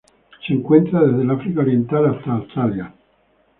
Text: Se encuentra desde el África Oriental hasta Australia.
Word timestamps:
Se 0.47 0.51
encuentra 0.55 0.99
desde 1.03 1.21
el 1.21 1.29
África 1.29 1.61
Oriental 1.61 2.07
hasta 2.15 2.31
Australia. 2.31 2.91